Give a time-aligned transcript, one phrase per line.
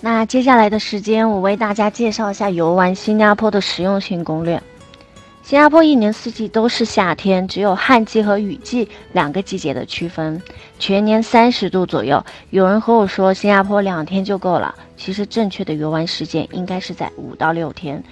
[0.00, 4.62] 那接下来的时间，我为大家介绍一下游玩新加坡的实用性攻略。
[5.42, 10.40] 新加坡一年四季都是夏天，只有旱季和雨季两个季节的区分，
[10.78, 12.24] 全年三十度左右。
[12.50, 18.02] 有人和我说新加坡两天就够了，其实正确的游玩时间应该是在五到六天，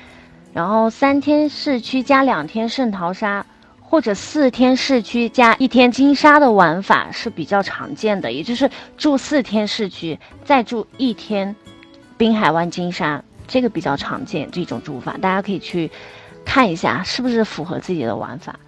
[0.52, 3.44] 然后三天市区加两天圣淘沙。
[3.86, 11.54] 或者四天市区加一天金沙的玩法是比较常见的，也就是住四天市区，再住一天
[12.16, 15.90] 滨海湾金沙，这个比较常见这种住法，大家可以去
[16.44, 18.58] 看一下是不是符合自己的玩法。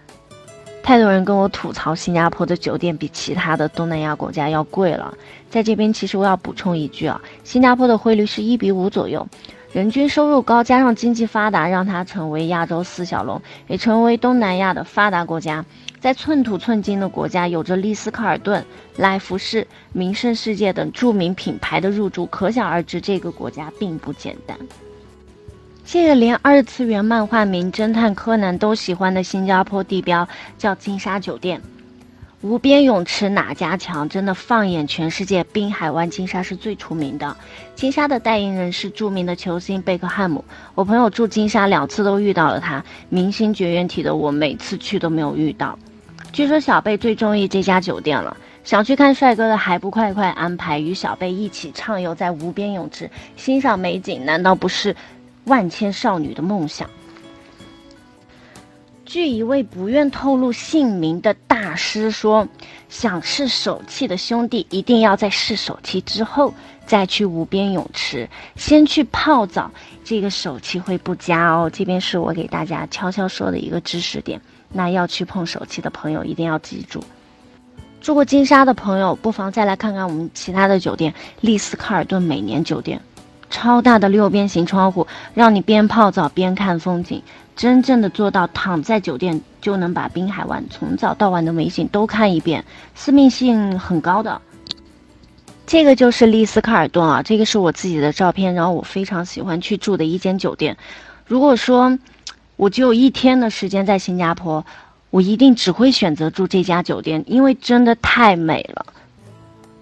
[0.83, 5.13] 太多人跟我吐槽新加坡的酒店比其他的东南亚国家要贵了，
[5.51, 9.27] 在这边其实我要补充一句啊，新加坡的汇率是一比五左右。
[9.77, 15.63] 人均收入高，加上经济发达，让它成为亚洲四小龙，也成为东南亚的发达国家。
[16.01, 18.65] 在寸土寸金的国家，有着丽思卡尔顿、
[18.97, 24.57] 来福士、名胜世界等著名品牌的入驻，可想而知，这个国家并不简单。
[25.85, 31.61] 这个连二次元漫画名侦探柯南都喜欢的新加坡地标，叫金沙酒店。
[32.43, 34.07] 无边泳池哪家强？
[34.11, 37.35] 真的，放眼全世界，滨海湾金沙是最出名的。
[37.75, 40.45] 金沙的代言人是著名的球星贝克汉姆。
[40.75, 45.79] 我朋友住金沙两次都遇到了他，明星绝缘体的我每次去都没有遇到。
[46.31, 54.95] 据说小贝最中意这家酒店了，想去看帅哥的还不快快安排，与小贝一起畅游在无边泳池，欣赏美景，难道不是
[55.45, 56.89] 万千少女的梦想？
[59.07, 62.49] 据一位不愿透露姓名的大师说，
[62.89, 66.53] 想试手气的兄弟一定要在试手气之后
[66.87, 69.71] 再去无边泳池，先去泡澡，
[70.05, 71.71] 这个手气会不佳哦。
[71.73, 74.41] 这边是我给大家悄悄说的一个知识点，
[74.73, 77.03] 那要去碰手气的朋友一定要记住。
[78.01, 83.01] 住过金沙的朋友，不妨再来看看我们其他的酒店，丽思卡尔顿美年酒店，
[83.57, 87.23] 超大的六边形窗户，让你边泡澡边看风景。
[87.57, 92.63] 真正的做到躺在酒店就能把滨海湾从早到晚的美景都看一遍，
[92.95, 94.43] 私密性很高的。
[95.67, 100.77] 这个就是丽思卡尔顿啊，这个是我自己的照片，然后我非常喜欢去住的一间酒店。
[101.25, 101.99] 如果说
[102.57, 104.67] 我只有一天的时间在新加坡，
[105.09, 108.85] 我一定只会选择住这家酒店，因为真的太美了。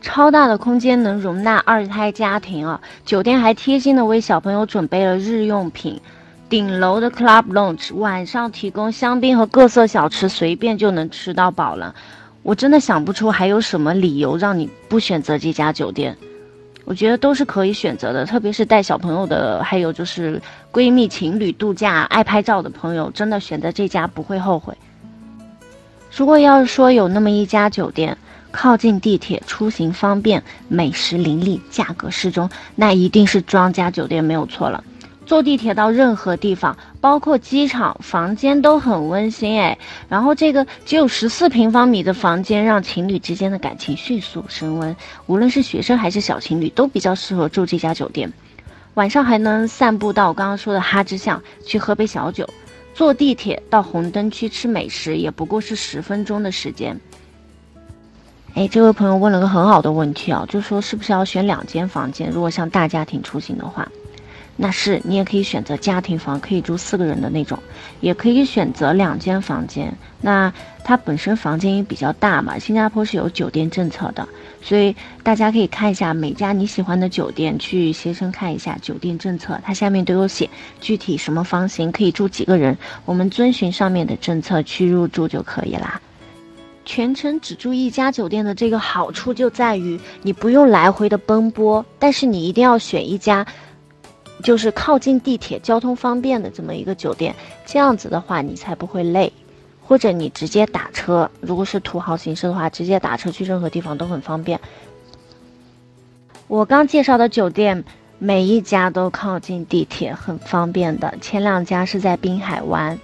[0.05, 5.99] 超大的空间能容纳二胎家庭啊，酒店还贴心的为小朋友准备了日用品。
[6.51, 11.95] 顶楼的 Club Lounge 晚上提供香槟和各色小吃，随便就能吃到饱了。
[12.43, 16.15] 我真的想不出还有什么理由让你不选择这家酒店。
[16.85, 20.39] 我觉得都是可以选择的，特别是带小朋友的，还有就是
[20.71, 24.77] 闺蜜情侣度假爱拍照的朋友，真的选择这家不会后悔。
[26.15, 28.19] 如果要是说有那么一家酒店
[28.55, 34.85] 靠近地铁，出行方便，美食林立，价格适中，那一定是庄家酒店没有错了。
[35.27, 39.77] 坐地铁到任何地方，包括机场，房间都很温馨哎。
[40.09, 44.95] 然后这个只有十四平方米的房间，让情侣之间的感情迅速升温。
[45.27, 48.33] 无论是学生还是小情侣，都比较适合住这家酒店。
[48.95, 52.49] 晚上还能散步到我刚刚说的哈之巷去喝杯小酒。
[52.95, 56.97] 坐地铁到红灯区吃美食，也不过是十分钟的时间。
[58.55, 62.31] 哎，这位朋友问了个很好的问题啊，就说是不是要选两间房间？
[62.31, 63.87] 如果像大家庭出行的话。
[64.57, 67.59] 那是你也可以选择家庭房，可以住四个人的那种，
[68.01, 69.93] 也可以选择两间房间。
[70.21, 70.53] 那
[70.85, 74.29] 它本身房间也比较大嘛，新加坡是有酒店政策的，
[74.63, 74.95] 所以
[75.25, 80.49] 大家可以看一下每家你喜欢的酒店，去携程看一下酒店政策，它下面都有写
[80.81, 86.01] 具体什么房型可以住几个人，我们遵循上面的政策去入住就可以啦。
[86.85, 93.47] 全程只住一家酒店的这个好处就在于你不用来回的奔波，但是你一定要选一家。
[94.43, 97.35] 就是靠近地铁、交通方便的这么一个酒店，
[97.65, 99.33] 这样子的话你才不会累，
[99.87, 104.61] 或者你直接打车，如果是土豪形式的话，直接打车去任何地方都很方便。
[106.49, 107.85] 我刚介绍的酒店
[108.19, 111.15] 每一家都靠近地铁，很方便的。
[111.23, 112.99] 前两家是在滨海湾，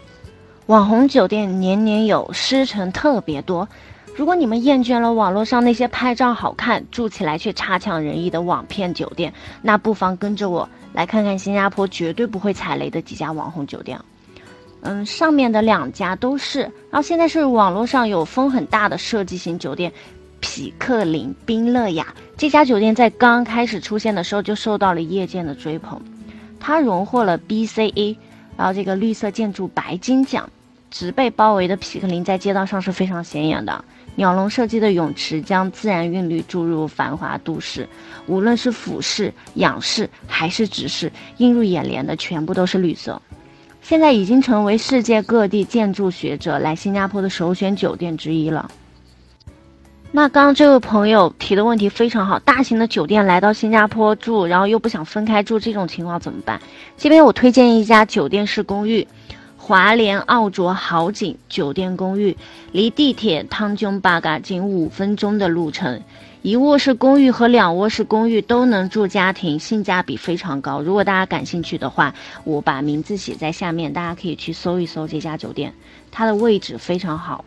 [0.70, 3.68] 网红酒店年年有，狮城特别多。
[4.14, 10.68] 如果你们厌倦了网络上那些拍照好看、住起来却差强人意的网骗酒店，那不妨跟着我。
[10.92, 13.98] 来看看新加坡绝对不会踩雷的几家网红酒店，
[14.82, 19.92] 嗯，上面的两家都是，然后现在是网络上有风很大的设计型酒店，
[20.38, 26.00] 匹克林宾乐雅这家酒店在刚开始出现的时候就受到了业界的追捧，
[26.60, 28.16] 它荣获了 BCA，
[28.56, 30.48] 然后这个绿色建筑白金奖，
[30.90, 33.84] 植被包围的匹克林在街道上是非常显眼的。
[34.16, 37.88] 鸟笼设计的泳池将自然韵律注入繁华都市，
[38.26, 43.22] 无论是俯视、仰视还是直视，映入眼帘的全部都是绿色。
[43.80, 48.70] 现在已经成为世界各地建筑学者来新加坡的首选酒店之一了。
[50.12, 56.60] 那刚刚这位朋友提的问题非常好，大型的酒店来到新加坡住，然后又不想分开住，这种情况怎么办？
[56.96, 59.06] 这边我推荐一家酒店式公寓，
[59.70, 62.36] 华联奥卓豪景酒店公寓，
[62.72, 66.02] 离地铁汤君巴嘎仅五分钟的路程，
[66.42, 70.82] 一卧室公寓和两卧室公寓都能住家庭，性价比非常高。
[70.82, 72.12] 如果大家感兴趣的话，
[72.42, 75.72] 我把名字写在下面，大家可以去搜一搜这家酒店，
[76.10, 77.44] 它的位置非常好。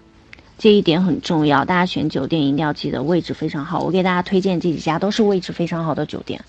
[0.58, 3.82] 这一点很重要，大家选酒店一定要记得位置非常好。
[3.82, 6.42] 我给大家推荐这几家都是位置非常好的酒店。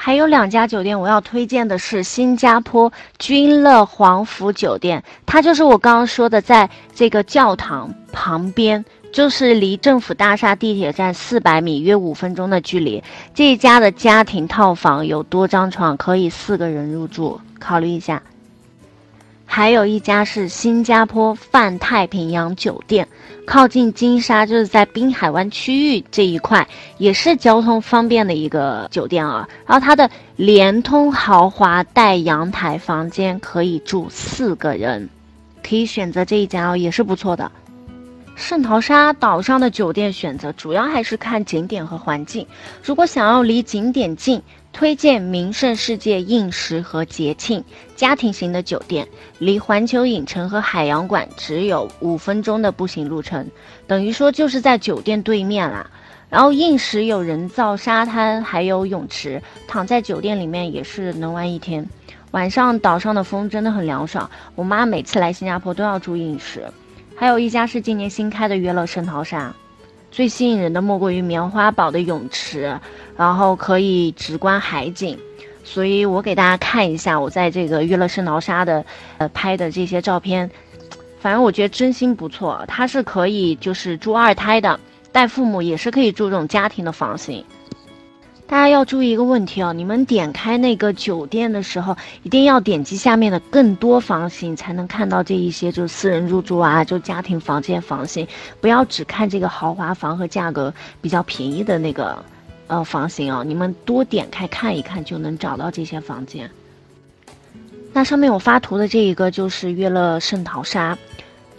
[0.00, 13.02] 还有两家酒店我要推荐的是新加坡君乐皇府酒店，它就是我刚刚说的，在这个教堂旁边，就是离政府大厦地铁站四百米，约五分钟的距离。
[13.34, 18.22] 这一家的家庭套房有多张床，可以四个人入住，考虑一下。
[19.50, 23.08] 还有一家是新加坡泛太平洋酒店，
[23.46, 26.68] 靠近金沙，就是在滨海湾区域这一块，
[26.98, 29.48] 也是交通方便的一个酒店啊。
[29.66, 35.08] 然后它的连通豪华带阳台房间，可以住四个人，
[35.66, 37.50] 可以选择这一家哦，也是不错的。
[38.36, 42.46] 圣淘沙岛上的酒店选择主要还是看景点和环境，
[42.84, 44.40] 如果想要离景点近。
[44.72, 47.64] 推荐名胜世界应时和节庆
[47.96, 53.48] 家庭型的酒店，离环球影城和海洋馆只有五分钟的步行路程，
[53.88, 55.90] 等于说就是在酒店对面啦。
[56.30, 61.88] 然后应时有人造沙滩，还有泳池，躺在酒店里面也是能玩一天。
[62.32, 66.62] 晚上岛上的风真的很凉爽，我妈每次来新加坡都要住应时。
[67.16, 69.52] 还有一家是今年新开的约乐圣淘沙。
[70.10, 72.78] 最吸引人的莫过于棉花堡的泳池，
[73.16, 75.16] 然后可以直观海景，
[75.62, 78.84] 所以我给大家看一下我在这个娱乐圣淘沙的，
[79.18, 80.50] 呃拍的这些照片，
[81.20, 84.78] 反正我觉得真心不错，它是可以就是住二胎的，
[85.12, 87.44] 带父母也是可以住这种家庭的房型。
[88.48, 98.26] 大家要注意一个问题哦，你们点开那个酒店的时候，一定要点击下面的更多房型，才能看到这一些就是私人入住啊，就家庭房间房型，
[98.58, 100.72] 不要只看这个豪华房和价格
[101.02, 102.24] 比较便宜的那个，
[102.68, 106.50] 呃房型哦，你们多点开看一看，就能找到这些房间。
[107.92, 110.96] 那上面我发图的这一个就是悦乐圣淘沙，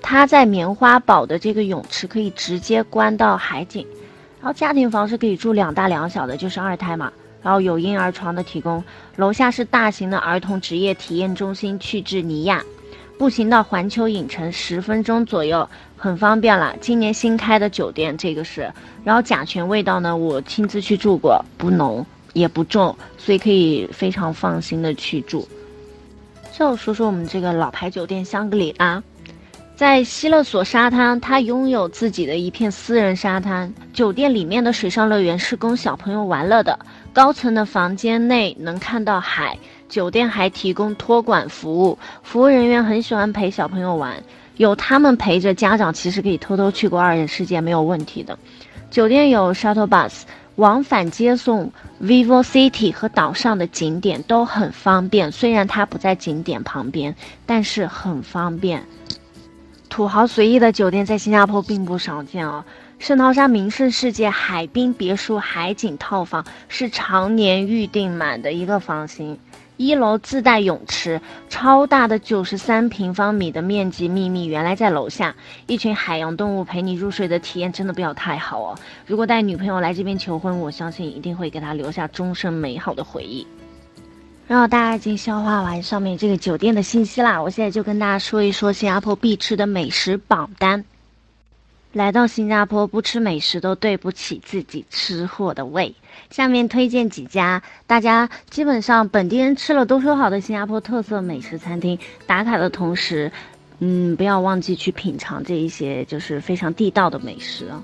[0.02, 3.86] 它在棉花堡的这个泳池可以直接观到海景。
[4.42, 7.12] 然后家庭房是可以住两大两小的，就是二胎嘛。
[7.42, 8.84] 然后有婴儿床的提供，
[9.16, 12.62] 楼下是大型的儿童职业体验中心，去至尼亚，
[13.18, 16.76] 步行到环球影城十分钟左右，很方便了。
[16.82, 18.70] 今年新开的酒店，这个是。
[19.06, 25.48] 然后甲醛味道呢，我亲自去住过，不浓也不重，所以可以非常放心的去住。
[26.52, 29.02] 最后说说我们这个老牌酒店香格里拉。
[29.80, 33.74] 在希勒索沙滩，他拥有自己的一片私人沙滩。
[33.94, 36.78] 酒店里面的水上乐园是供小朋友玩乐的，
[37.14, 39.58] 高层的房间内能看到海。
[39.88, 44.22] 酒店还提供托管服务，服务人员很喜欢陪小朋友玩，
[44.58, 48.38] 有他们陪着，家长其实可以偷偷去过二人世界没有问题的。
[48.92, 50.24] 酒店有 shuttle bus
[50.58, 51.72] 往返接送
[52.04, 58.84] Vivo City 和岛上的景点都很方便，虽然它不在景点旁边，但是很方便。
[60.00, 62.64] 土豪随意的酒店在新加坡并不少见哦。
[63.00, 69.38] 圣淘沙名胜世界海滨别墅海景套房是常年预订满的一个房型，
[69.76, 75.36] 一楼自带泳池，超大的九十三平方米的面积秘密原来在楼下，
[75.68, 78.80] 一群海洋动物陪你入睡的体验真的不要太好哦。
[79.06, 83.46] 如果带女朋友来这边求婚，我相信一定会给她留下终身美好的回忆。
[84.50, 90.84] 然后大家已经消化完上面这个酒店的信息啦，我现在就跟大家说一说新加坡必吃的美食榜单。
[91.94, 95.94] 来到新加坡不吃美食都对不起自己吃货的胃。
[96.32, 103.32] 下面推荐几家大家基本上本地人吃了都说好的新加坡特色美食餐厅，打卡的同时，
[103.78, 107.84] 嗯，不要忘记去品尝这一些就是非常地道的美食啊。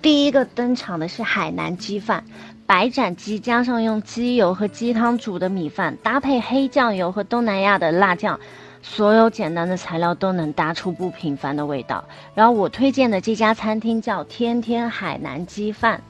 [0.00, 2.24] 第一个登场的是海南鸡饭。
[2.66, 8.40] 白斩鸡加上用鸡油和鸡汤煮的米饭，搭配黑酱油和东南亚的辣酱，
[8.82, 12.04] 所有简单的材料都能搭出不平凡的味道。
[12.34, 16.00] 然后我推荐的这家餐厅叫天天海南鸡饭。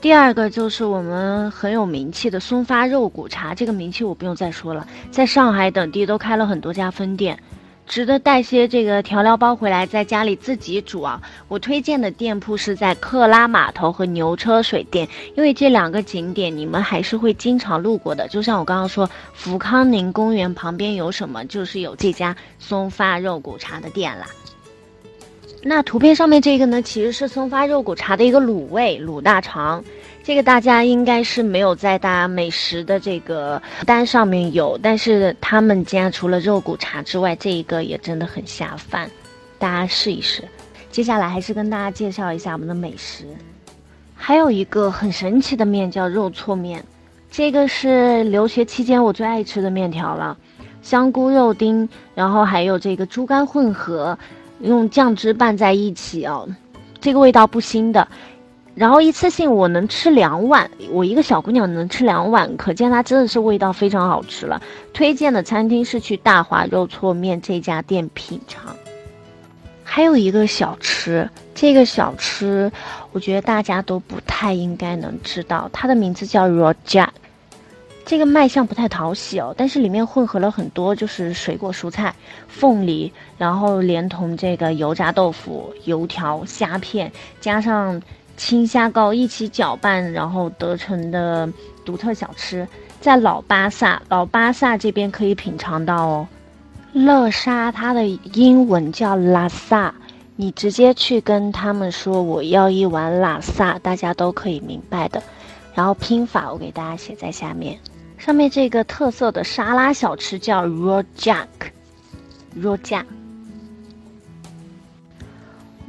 [0.00, 7.38] 第二个就是我们很有名气的松发肉骨茶，这个名气我不用再说了，在上海等地都开了很多家分店。
[7.90, 11.20] 值得带些这个调料包回来，在家里自己煮啊。
[11.48, 18.28] 我推荐的店铺是在克拉码头和牛车水店，因为这两个景点你们还是会经常路过的。
[18.28, 24.28] 就像我刚刚说，福康宁公园旁边有什么，就是有这家松发肉骨茶的店啦。
[25.60, 29.82] 那图片上面这个呢，其实是松发肉骨茶的一个卤味，卤大肠。
[30.30, 39.10] 这个大家应该是没有在大家美食的这个单上面有，但是他们家除了肉骨茶之外，这一个也真的很下饭，
[39.58, 40.44] 大家试一试。
[40.88, 43.24] 接下来还是跟大家介绍一下我们的美食，
[44.14, 46.84] 还有一个很神奇的面叫肉挫面，
[47.28, 50.38] 这个是留学期间我最爱吃的面条了，
[50.80, 54.16] 香菇肉丁，然后还有这个猪肝混合，
[54.60, 56.48] 用酱汁拌在一起哦，
[57.00, 58.06] 这个味道不腥的。
[58.76, 64.62] 然后一次性我能吃两碗，我一个小姑娘能吃两碗，可见它真的是味道非常好吃了。
[64.94, 68.74] 推荐的餐厅是去大华肉搓面这家店品尝。
[69.82, 72.70] 还有一个小吃，这个小吃
[73.12, 77.08] 我觉得大家都不太应该能知道，它的名字叫 Rojak。
[78.06, 82.14] 这个卖相不太讨喜哦，但是里面混合了很多就是水果蔬菜，
[82.48, 88.00] 凤梨，然后连同这个油炸豆腐、油条、虾片，加上。
[88.40, 91.46] 青虾膏一起搅拌，然后得成的
[91.84, 92.66] 独特小吃，
[92.98, 96.26] 在老巴萨，老巴萨这边可以品尝到哦。
[96.94, 99.94] 乐沙它的英文叫拉萨，
[100.36, 105.22] 你直接去跟他们说我要一碗拉萨，大家都可以明白的。
[105.74, 107.78] 然后拼法我给大家写在下面，
[108.16, 113.04] 上面这个特色的沙拉小吃叫 rojak，rojak。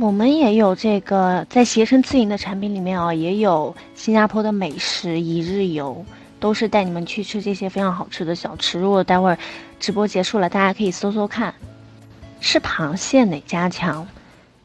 [0.01, 6.03] 我们也有这个在携程自营的产品里面啊，也有新加坡的美食一日游，
[6.39, 8.79] 都是带你们去吃这些非常好吃的小吃。
[8.79, 9.37] 如果待会儿
[9.79, 11.53] 直播结束了，大家可以搜搜看，
[12.39, 14.07] 吃螃蟹哪家强？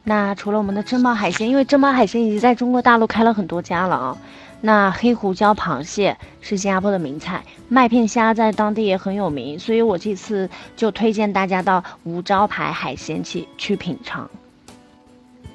[0.03, 4.17] 那除了我们的珍宝海鲜，因为珍宝海鲜已经在中国大陆开了很多家了啊。
[4.59, 14.27] 那黑胡椒螃蟹是新加坡的名菜，麦片虾在当地也很有名，所以我这次就推荐大家到无招牌海鲜去去品尝。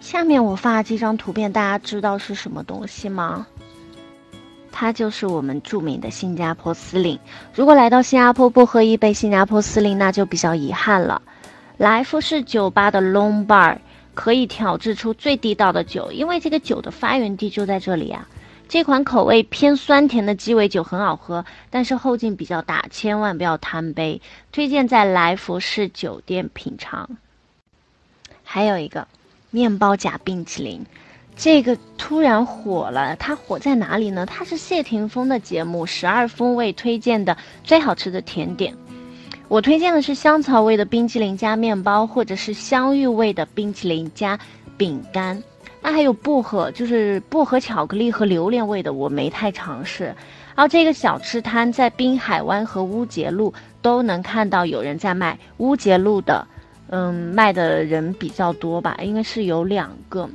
[0.03, 3.47] 下面我发的这张图片，大家知道是什么东西吗？
[4.73, 7.17] 它就是我们著名的新加坡司令。
[7.55, 11.23] 如果来到新加坡不喝一杯新加坡司令，那就比较遗憾了。
[11.77, 13.79] 来福士酒吧的 Long Bar
[14.13, 18.29] 可以调制出最地道的酒，因为这个酒的发源地就在这里啊。
[18.69, 24.21] 这款口味偏酸甜的鸡尾酒很好喝，但是后劲比较大，千万不要贪杯。
[24.51, 27.09] 推荐在来福士酒店品尝。
[28.43, 29.07] 还有一个。
[29.53, 30.85] 面包夹冰淇淋，
[31.37, 33.15] 这个突然火了。
[33.17, 34.25] 它火在哪里呢？
[34.27, 38.75] 它是谢霆锋的节目《十二风味》推荐的最好吃的甜点。
[39.49, 44.39] 我推荐的是香草味的冰淇淋加面包，或者是香芋味的冰淇淋加
[44.79, 45.43] 饼干。
[45.83, 50.05] 那还有薄荷，就是薄荷巧克力和榴莲味的，我没太尝试。
[50.55, 56.47] 然后这个小吃摊在滨海湾和乌节路都能看到有人在卖，乌节路的。
[56.95, 60.29] 嗯，卖的人比较多吧，应该是有两个，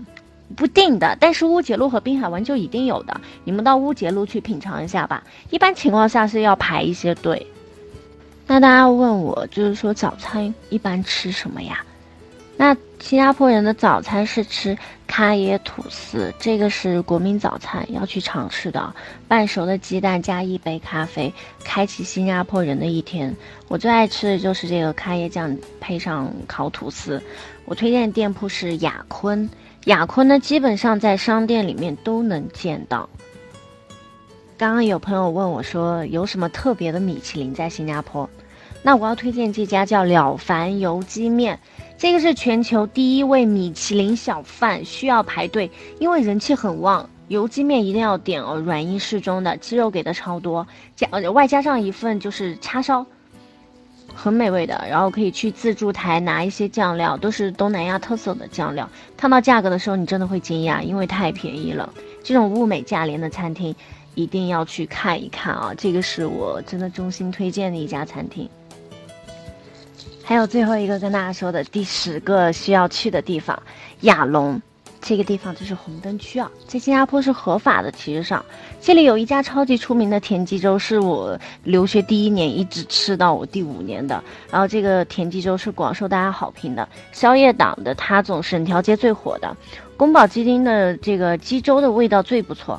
[0.56, 1.16] 不定的。
[1.20, 5.24] 但是乌节路和滨海湾就一定有的，你们到乌节路去品尝一下吧。
[5.52, 7.46] 一般情况下是要排一些队。
[8.48, 11.86] 那大家问我，就是说早餐一般吃什么呀？
[12.60, 18.96] 那新加坡人的早餐是吃咖椰吐司，这个是国民早餐，要去尝试的。
[19.28, 21.32] 半熟的鸡蛋加一杯咖啡，
[21.64, 23.34] 开启新加坡人的一天。
[23.68, 27.22] 我最爱吃的就是这个咖椰酱配上烤吐司。
[27.66, 29.48] 我推荐的店铺是雅坤，
[29.86, 33.08] 雅坤呢基本上在商店里面都能见到。
[34.58, 38.28] 刚刚有朋友问我说，有什么特别的米其林在新加坡？
[38.82, 41.60] 那我要推荐这家叫了凡油鸡面。
[41.98, 47.10] 这个是全球第一位米其林小贩，需要排队，因为人气很旺。
[47.28, 53.06] 油鸡面一定要点哦，软硬适中的，鸡肉给的超多，加外加上一份就是叉烧，
[54.14, 54.86] 很美味的。
[54.88, 58.88] 然后可以去自助台拿一些酱料，都是东南亚特色的酱料。
[59.18, 61.92] 看到价格的时候，你真的会惊讶，因为太便宜了。
[62.24, 63.76] 这种物美价廉的餐厅，
[64.14, 65.74] 一定要去看一看啊！
[65.76, 68.48] 这个是我真的衷心推荐的一家餐厅。
[70.28, 73.58] 还有最后一个跟大家说的第十个需要去的地方，
[74.02, 74.62] 亚龙，
[75.00, 77.90] 这个地方就是红灯区啊，在新加坡是合法的。
[77.94, 78.44] 其实上，
[78.82, 84.22] 这里有一家超级出名的田鸡粥，是我留学第一年一直吃到我第五年的。
[84.52, 89.56] 然后这个田鸡粥是广受大家好评的，宵夜档的它总是整条街最火的。
[89.96, 92.78] 宫保鸡丁的这个鸡粥的味道最不错。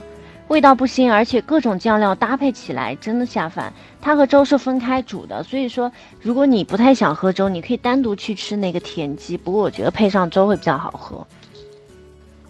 [0.49, 3.73] 味道不腥，而且各种酱料搭配起来真的下饭。
[4.01, 9.37] 它和粥是分开煮的，所以说如果你不太想喝粥，你可以单独去吃那个田鸡。
[9.37, 11.27] 不过我觉得配上粥会比较好喝。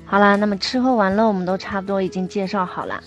[0.07, 3.03] 好啦，那么吃喝玩乐我们都差不多已经介绍好了。